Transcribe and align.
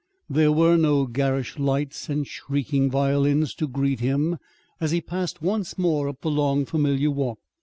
There 0.27 0.51
were 0.51 0.77
no 0.77 1.05
garish 1.05 1.59
lights 1.59 2.09
and 2.09 2.25
shrieking 2.25 2.89
violins 2.89 3.53
to 3.53 3.67
greet 3.67 3.99
him 3.99 4.39
as 4.79 4.89
he 4.89 4.99
passed 4.99 5.43
once 5.43 5.77
more 5.77 6.09
up 6.09 6.21
the 6.21 6.31
long, 6.31 6.65
familiar 6.65 7.11
walk. 7.11 7.37